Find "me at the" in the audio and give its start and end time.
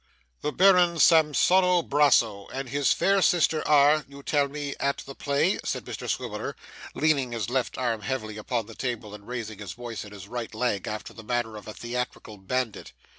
4.47-5.13